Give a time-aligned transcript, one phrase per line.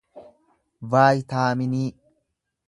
[0.93, 1.87] vaayitaaminii